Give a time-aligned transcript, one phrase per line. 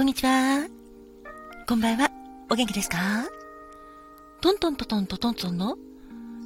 [0.00, 0.66] こんにちは。
[1.68, 2.10] こんばんは。
[2.50, 2.96] お元気ですか？
[4.40, 5.76] トントントントントントンの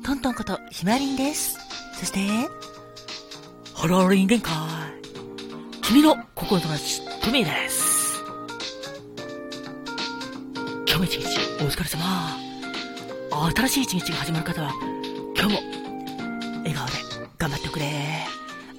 [0.04, 1.56] トントンことひまりんです。
[1.92, 2.18] そして、
[3.72, 4.52] ハローリン限界。
[5.82, 8.24] 君の心の友達、トミーです。
[10.88, 12.02] 今日も一日お疲れ様。
[13.54, 14.72] 新しい一日が始まる方は、
[15.38, 15.60] 今日も
[16.64, 16.92] 笑顔で
[17.38, 17.86] 頑張ってくれ。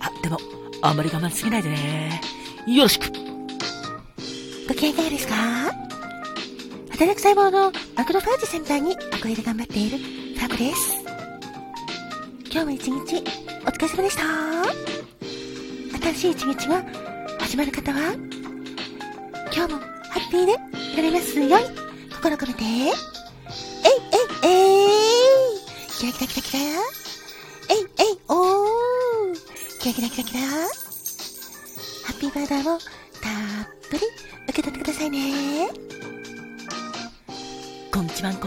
[0.02, 0.38] あ、でも、
[0.82, 2.20] あんまり我慢しすぎないでね。
[2.68, 3.25] よろしく。
[4.86, 5.34] ご機嫌いかがですか？
[6.92, 11.04] 働く細胞のマクロファージ先輩にお声で頑張っているファーコです。
[12.52, 13.24] 今日も一日
[13.66, 14.24] お疲れ様でした。
[16.14, 16.86] 新しい一日が
[17.40, 18.14] 始まる方は、
[19.56, 20.54] 今日もハッピーで
[20.94, 21.56] いられますように
[22.14, 22.90] 心込めて、えいえい
[24.44, 24.90] えい。
[25.98, 26.60] キラキラキラキラ。
[27.70, 29.36] えいえいおー。
[29.80, 30.42] キラキラキラキラ。
[30.42, 32.84] ハッピーバーダーをたっ
[33.90, 34.02] ぷり
[34.56, 35.68] 受け取ってくださいね。
[37.94, 38.40] こんにちはんこ。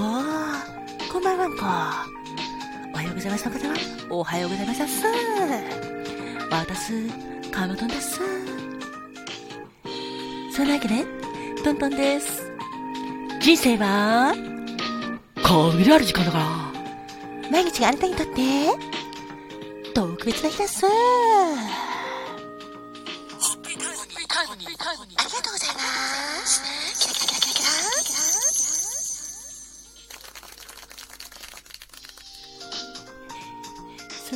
[1.13, 1.57] こんばんはんこ。
[2.95, 3.75] おはようございますの方は、
[4.09, 5.05] おはようございますっす。
[6.51, 6.95] わたす、
[7.51, 8.21] かまとんです。
[10.57, 11.05] そんなわけで、
[11.63, 12.51] トントンです。
[13.43, 14.35] 人生は、
[15.43, 16.47] 限りある時間だから。
[17.51, 18.33] 毎日があなたにとって、
[19.93, 20.87] 特別な日だっす。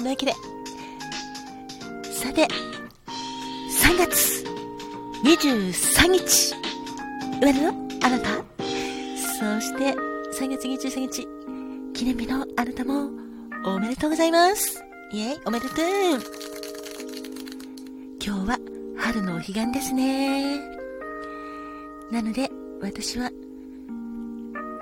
[0.02, 0.32] なわけで、
[2.12, 4.44] さて、3月
[5.24, 6.54] 23日、
[7.40, 7.68] 生まれの
[8.02, 9.94] あなた、そして
[10.38, 11.28] 3月23日、
[11.94, 13.10] 記念日のあなたも
[13.64, 14.82] おめでとうございます。
[15.12, 15.78] イェイ、おめでとう。
[18.24, 18.58] 今日は
[18.96, 20.58] 春のお彼岸ですね。
[22.10, 23.30] なので、私は、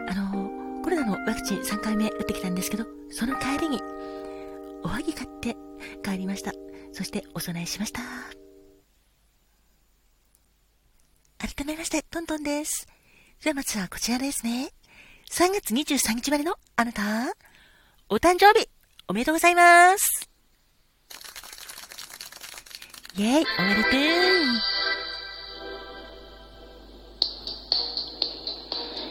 [0.08, 0.50] あの、
[0.82, 3.80] コロナのワクチン3回目打ってきたんですけど、その帰りに、
[4.82, 5.56] おはぎ買って
[6.02, 6.52] 帰りました。
[6.92, 8.00] そしてお供えしました。
[11.38, 12.86] 改めまして、トントンです。
[13.42, 14.70] ではまずはこちらですね。
[15.30, 17.02] 3月23日までのあなた、
[18.08, 18.68] お誕生日、
[19.08, 20.28] おめでとうございます。
[23.16, 23.92] イェイ、おめでとう。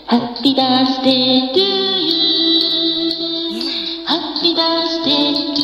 [0.07, 5.58] ハッピーバースデートゥーユーハッピーバースデー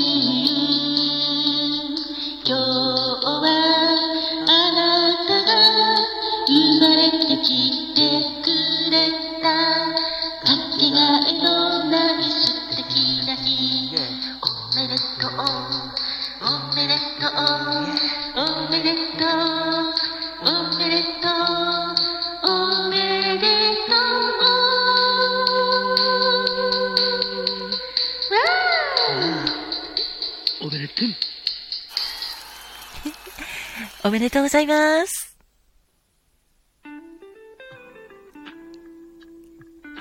[34.16, 35.38] めでとうございます。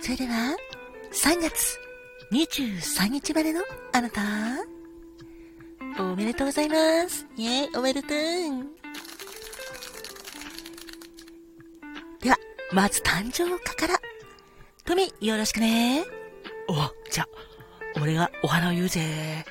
[0.00, 0.56] それでは、
[1.10, 1.76] 3月
[2.30, 4.22] 23日までのあなた、
[5.98, 7.26] おめでとうございます。
[7.36, 8.10] イェイ、おめでとう。
[12.22, 12.36] では、
[12.70, 14.00] まず誕生花から。
[14.84, 16.04] トミ、よろしくね。
[16.69, 16.74] お、
[17.10, 17.28] じゃあ、
[18.00, 19.44] 俺がお花を言うぜ。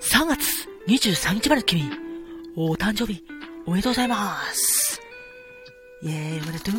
[0.00, 1.90] 3月23日まで君、
[2.56, 3.22] お誕生日、
[3.66, 5.00] おめでとうございます。
[6.02, 6.74] イェーイ、おめでとう。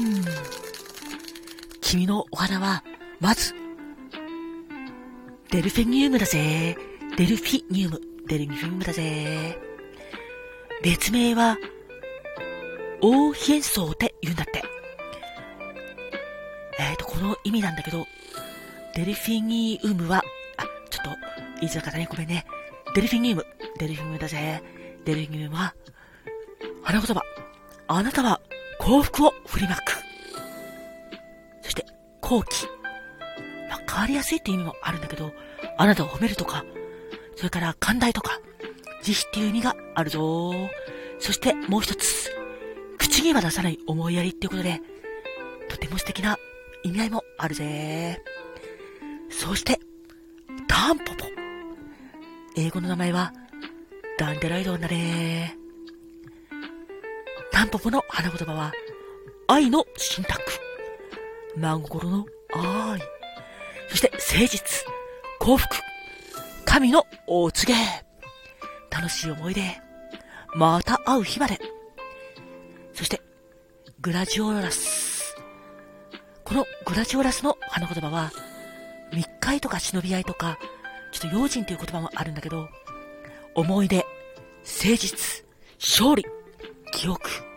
[1.81, 2.83] 君のお花は、
[3.19, 3.53] まず、
[5.51, 6.75] デルフィニウムだぜ。
[7.17, 8.01] デルフィニウム。
[8.27, 9.57] デルフィニウムだぜ。
[10.81, 11.57] 別名は、
[13.01, 14.63] オーヒエンソウって言うんだって。
[16.79, 18.05] えっ、ー、と、この意味なんだけど、
[18.95, 20.23] デルフィニウムは、
[20.57, 21.09] あ、ちょっと、
[21.59, 22.07] 言いづらかったね。
[22.09, 22.45] ごめんね。
[22.95, 23.45] デルフィニウム。
[23.77, 24.63] デルフィニウムだぜ。
[25.05, 25.75] デルフィニウムは、
[26.83, 27.21] 花言葉。
[27.87, 28.41] あなたは
[28.79, 29.81] 幸福を振りまく。
[31.61, 31.85] そして、
[32.19, 32.67] 後期。
[33.69, 35.31] まあ、変わりやすいって意味もあるんだけど、
[35.77, 36.65] あなたを褒めるとか、
[37.35, 38.39] それから寛大とか、
[39.03, 40.53] 慈悲っていう意味があるぞ
[41.19, 42.31] そしてもう一つ、
[42.97, 44.81] 口には出さない思いやりっていうことで、
[45.69, 46.37] とても素敵な
[46.83, 48.21] 意味合いもあるぜ
[49.29, 49.79] そして、
[50.67, 51.25] タンポポ。
[52.55, 53.33] 英語の名前は、
[54.17, 55.60] ダンデライドンだね
[57.61, 58.71] タンポポの花言葉は、
[59.45, 60.41] 愛の信託。
[61.55, 62.25] 真心の
[62.55, 62.99] 愛。
[63.87, 64.85] そして誠実、
[65.37, 65.75] 幸福、
[66.65, 67.79] 神のお告げ。
[68.89, 69.61] 楽しい思い出。
[70.55, 71.59] また会う日まで。
[72.95, 73.21] そして、
[73.99, 75.35] グラジオラス。
[76.43, 78.31] このグラジオラスの花言葉は、
[79.13, 80.57] 密会とか忍び合いとか、
[81.11, 82.67] ちょっと用心という言葉もあるんだけど、
[83.53, 83.97] 思い出、
[84.63, 85.45] 誠実、
[85.79, 86.25] 勝利、
[86.91, 87.50] 記憶、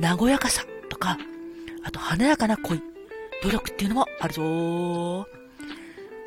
[0.00, 1.18] 和やかさとか、
[1.84, 2.82] あと華やかな恋、
[3.42, 5.26] 努力っていうのもあるぞ。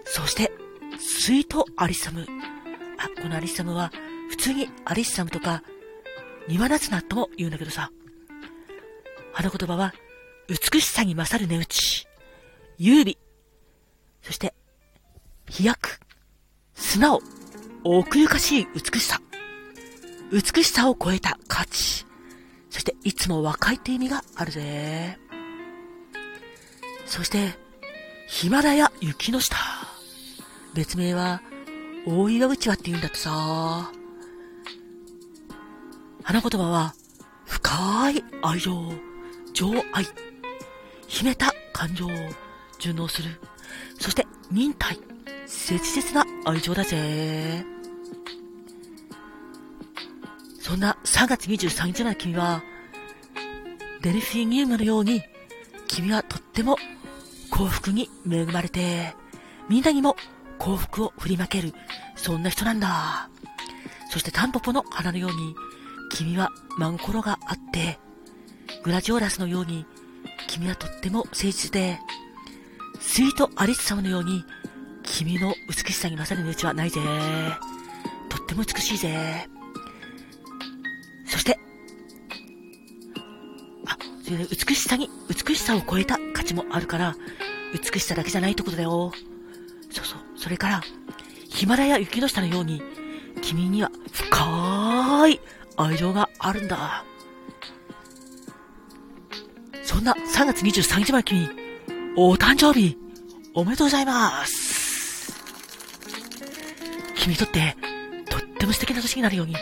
[0.05, 0.51] そして、
[0.99, 2.25] スイートアリッサム。
[2.97, 3.91] あ、このアリッサムは、
[4.29, 5.63] 普通にアリッサムとか、
[6.47, 7.91] 庭夏菜とも言うんだけどさ。
[9.33, 9.93] 花言葉は、
[10.47, 12.07] 美しさに勝る値打ち、
[12.77, 13.17] 優美、
[14.21, 14.53] そして、
[15.49, 15.99] 飛躍、
[16.73, 17.21] 素直、
[17.83, 19.21] 奥ゆかしい美しさ、
[20.31, 22.05] 美しさを超えた価値、
[22.71, 25.19] そしていつも若いって意味があるぜ。
[27.05, 27.59] そして、
[28.27, 29.57] ヒマラヤ雪の下。
[30.73, 31.41] 別名は、
[32.07, 33.91] 大岩内輪って言うんだってさ。
[36.23, 36.95] 花言葉は、
[37.45, 38.93] 深い愛情、
[39.53, 40.07] 情愛、
[41.07, 42.09] 秘めた感情を
[42.79, 43.37] 順応する。
[43.99, 44.97] そして、忍耐、
[45.45, 47.65] 切実な愛情だぜ。
[50.71, 52.63] そんな3月23日の君は、
[54.03, 55.21] デルフィニウムのように、
[55.89, 56.77] 君はとっても
[57.49, 59.13] 幸福に恵まれて、
[59.67, 60.15] みんなにも
[60.59, 61.73] 幸福を振りまける、
[62.15, 63.29] そんな人なんだ。
[64.11, 65.55] そしてタンポポの花のように、
[66.09, 67.99] 君は真心があって、
[68.85, 69.85] グラジオラスのように、
[70.47, 71.99] 君はとっても誠実で、
[73.01, 74.45] スイートアリス様のように、
[75.03, 77.01] 君の美しさに勝る値打ちはないぜ。
[78.29, 79.49] とっても美しいぜ。
[84.31, 87.17] それで美しさに、美しさを超えた価値もあるから、
[87.73, 89.11] 美しさだけじゃないってことだよ。
[89.89, 90.19] そうそう。
[90.37, 90.81] それから、
[91.49, 92.81] ヒマラヤ雪の下のように、
[93.41, 95.41] 君には深い
[95.75, 97.03] 愛情があるんだ。
[99.83, 101.49] そんな3月23日まで君、
[102.15, 102.97] お誕生日、
[103.53, 105.33] おめでとうございます。
[107.15, 107.75] 君にとって、
[108.29, 109.57] とっても素敵な年になるように、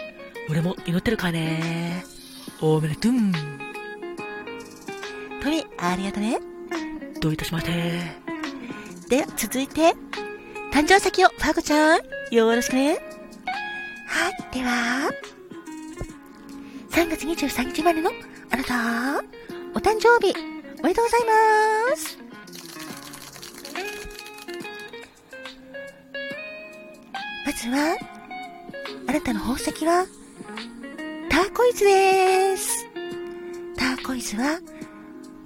[0.47, 2.05] 俺も祈ってるからね。
[2.61, 3.68] おめでとう。
[5.41, 6.39] トミ、ありがとね。
[7.21, 8.01] どういたしまして。
[9.09, 9.93] では、続いて、
[10.71, 11.99] 誕生石を、ファーゴちゃん、
[12.31, 12.99] よろしくね。
[14.05, 15.09] はい、では、
[16.91, 18.11] 3月23日までの
[18.51, 19.19] あなた、
[19.73, 20.33] お誕生日、
[20.79, 21.21] おめでとうござい
[21.91, 22.17] ます。
[27.45, 27.97] まずは、
[29.07, 30.05] あなたの宝石は、
[31.29, 32.85] ターコイズです。
[33.77, 34.59] ターコイズは、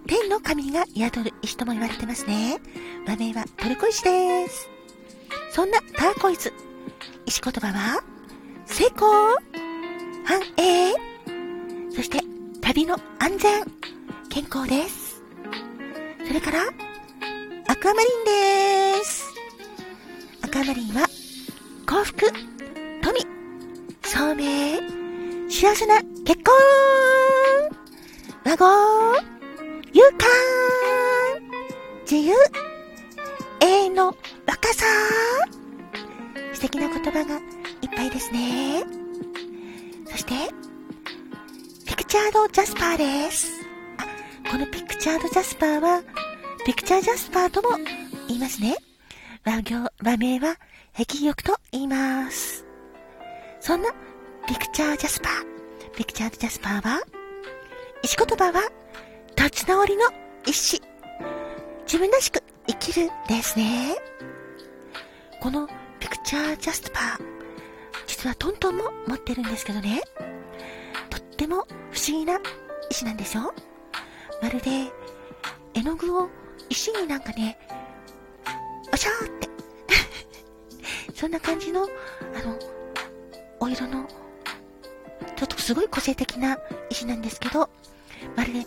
[0.08, 2.60] 天の神が宿る石とも言われてますね。
[3.08, 4.70] 和名はトルコ石です。
[5.52, 6.52] そんなターコイズ、
[7.26, 8.04] 石言葉は、
[8.66, 9.08] 成功、
[10.26, 10.94] 繁栄、
[11.96, 12.20] そして
[12.62, 13.64] 旅の安全、
[14.30, 15.22] 健康です。
[16.28, 16.64] それから、
[17.68, 18.26] アクアマリン
[19.00, 19.34] です。
[20.42, 21.08] アクアマリンは、
[21.86, 22.32] 幸福、
[23.02, 23.20] 富、
[24.02, 24.80] 聡明、
[25.50, 26.54] 幸せな結婚、
[28.46, 29.33] 和合、
[32.04, 32.36] 自由、
[33.62, 34.08] 永遠の
[34.46, 34.86] 若さ、
[36.54, 38.84] 素敵な言葉がいっぱいですね。
[40.12, 40.34] そして、
[41.86, 43.48] ピクチャードジャスパーです。
[43.98, 46.04] あ、このピクチャードジャスパーは、
[46.66, 47.78] ピクチャージャスパーとも
[48.28, 48.76] 言いますね。
[49.46, 50.58] 和行、和名は、
[50.98, 52.66] 壁玉と言います。
[53.62, 53.90] そんな、
[54.46, 57.02] ピクチャージャスパー、ピクチャードジャスパーは、
[58.04, 58.62] 石言葉は、
[59.38, 60.04] 立ち直りの
[60.46, 60.82] 意志。
[61.86, 63.96] 自分らしく生きるですね。
[65.42, 65.68] この
[66.00, 67.20] ピクチャージャスパー、
[68.08, 70.02] 実はトントンも持ってるんですけどね。
[71.10, 71.58] とっても
[71.92, 72.40] 不思議な
[72.90, 73.54] 石なんですよ。
[74.42, 74.92] まるで、
[75.74, 76.30] 絵の具を
[76.70, 77.58] 石になんかね、
[78.92, 79.50] おしゃーって
[81.14, 81.86] そんな感じの、あ
[82.48, 82.58] の、
[83.60, 84.08] お色の、
[85.36, 86.58] ちょっとすごい個性的な
[86.90, 87.70] 石なんですけど、
[88.36, 88.66] まるで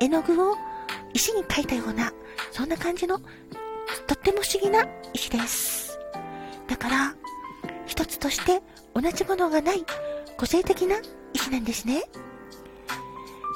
[0.00, 0.56] 絵の具を
[1.16, 2.12] 石に描いたような、
[2.52, 3.24] そんな感じの、と
[4.14, 5.98] っても不思議な石です。
[6.68, 7.14] だから、
[7.86, 8.62] 一つとして
[8.94, 9.82] 同じものがない
[10.36, 10.96] 個性的な
[11.32, 12.02] 石なんですね。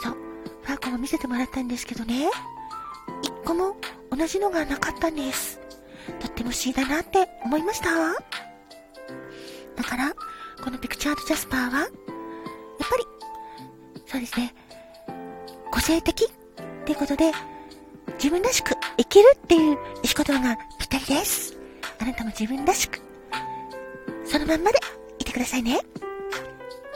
[0.02, 0.16] そう、
[0.62, 2.30] ファーコも見せてもらったんですけどね、
[3.22, 3.76] 一個も
[4.10, 5.60] 同じのがなかったんです。
[6.18, 7.90] とっても不思議だなって思いました。
[9.76, 10.14] だから、
[10.64, 13.04] このピクチャードジャスパーは、やっぱり、
[14.06, 14.54] そうですね、
[15.70, 16.28] 個性的っ
[16.86, 17.32] ていうことで、
[18.22, 21.56] 自分らしく生きるっていう石言葉がぴったりです。
[21.98, 23.00] あなたも自分らしく、
[24.26, 24.78] そのまんまで
[25.18, 25.80] いてくださいね。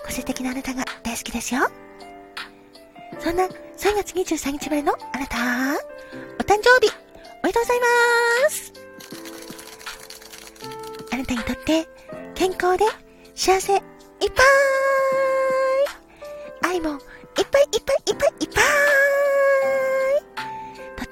[0.04, 1.62] 個性的なあなたが大好きですよ。
[3.18, 3.50] そんな3
[3.96, 5.36] 月23日までのあなた、
[6.38, 6.92] お誕生日、
[7.42, 8.72] おめでとうございます
[11.12, 11.86] あなたにとって
[12.34, 12.84] 健康で
[13.34, 14.26] 幸せいっぱ
[16.66, 16.98] い愛もいっ
[17.50, 19.23] ぱいいっぱいいっぱいいっぱい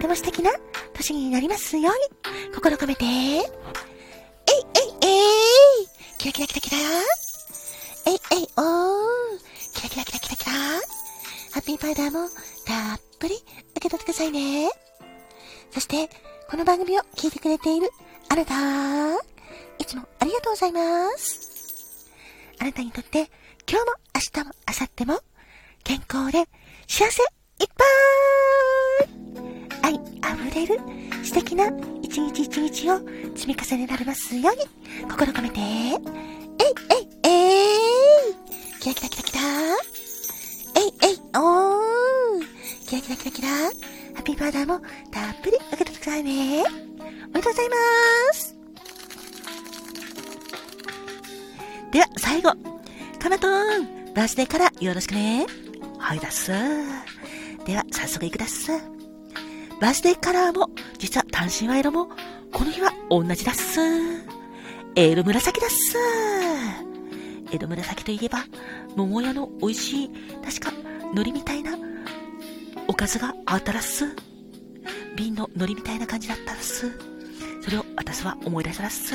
[0.02, 0.50] っても素敵な
[0.94, 1.94] 年になりますよう
[2.42, 2.52] に。
[2.52, 3.44] 心込めて、えいえい
[5.00, 5.14] え
[5.85, 5.87] い。
[6.18, 6.76] キラキラキラキラ。
[8.06, 9.38] えいえいおー。
[9.73, 10.52] キラキラキラキラキラ。
[11.52, 12.28] ハッピーパウダーも
[12.66, 13.37] たっぷり
[13.76, 14.71] 受け取ってくださいね。
[15.71, 16.11] そして、
[16.50, 17.88] この番組を聞いてくれている
[18.28, 19.14] あなた、
[19.78, 22.11] いつもありがとうございます。
[22.59, 23.30] あなたにとって
[23.71, 25.21] 今日も明日も明後日も
[25.85, 26.49] 健康で
[26.88, 28.62] 幸せいっぱい。
[30.54, 30.78] れる
[31.23, 31.66] 素敵な
[32.02, 32.99] 一日一日を
[33.35, 35.94] 積み重ねられますように心込めて、えい
[36.90, 37.73] えいえ
[38.30, 38.35] い
[38.80, 39.40] キラキラキラキラ
[40.76, 42.44] えいえいおー
[42.87, 44.80] キラキラキラキラハッピーパウダーも
[45.11, 46.62] たっぷり受け取ってくださいね。
[46.62, 47.76] おめでとうございま
[48.35, 48.56] す。
[51.90, 52.50] では、最後。
[53.18, 55.47] かなとん、バースデーからよろしくね。
[55.99, 56.50] はいだっす。
[57.64, 59.01] では、早速いくだっす。
[59.83, 62.07] バースデーカラーも、実は単身は色も、
[62.53, 63.81] この日は同じだっす。
[64.95, 65.99] エール紫だっす。
[67.51, 68.45] 江戸紫といえば、
[68.95, 70.11] 桃屋の美味しい、
[70.41, 70.73] 確か、
[71.11, 71.73] 海苔みたいな、
[72.87, 74.07] おかずがあったらっす。
[75.17, 76.89] 瓶の海苔みたいな感じだったらっす。
[77.61, 79.15] それを私は思い出したらっす。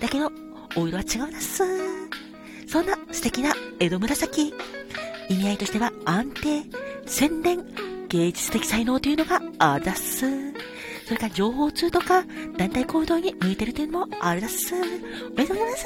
[0.00, 0.32] だけど、
[0.76, 1.62] お色は違うだっす。
[2.66, 4.54] そんな素敵な江戸紫。
[5.28, 6.62] 意味合いとしては安定、
[7.06, 10.26] 洗練、芸術的才能というのがあるだっす。
[11.06, 12.24] それから情報通とか
[12.56, 14.74] 団体行動に向いてるというのもあるだっす。
[14.74, 15.78] おめでとうございます。